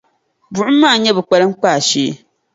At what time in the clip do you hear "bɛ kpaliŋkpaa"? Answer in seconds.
1.17-1.77